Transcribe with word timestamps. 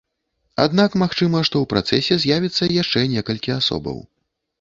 Аднак 0.63 0.95
магчыма, 1.01 1.41
што 1.49 1.55
ў 1.59 1.65
працэсе 1.73 2.17
з'явіцца 2.23 2.71
яшчэ 2.81 3.05
некалькі 3.13 3.51
асобаў. 3.59 4.01